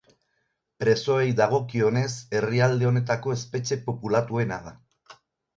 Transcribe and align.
Presoei 0.83 1.27
dagokionez 1.41 2.07
herrialde 2.39 2.89
honetako 2.93 3.37
espetxe 3.37 3.81
populatuena 3.91 4.59
da. 4.71 4.79